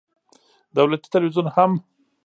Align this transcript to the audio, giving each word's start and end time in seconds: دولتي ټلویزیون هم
دولتي 0.77 1.07
ټلویزیون 1.13 1.47
هم 1.55 1.71